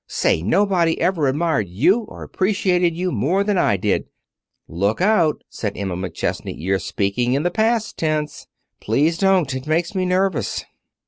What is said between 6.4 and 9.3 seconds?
"You're speaking in the past tense. Please